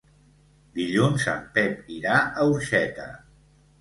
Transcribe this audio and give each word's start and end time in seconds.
Dilluns 0.77 1.27
en 1.33 1.43
Pep 1.57 1.93
irà 1.97 2.17
a 2.21 2.47
Orxeta. 2.55 3.07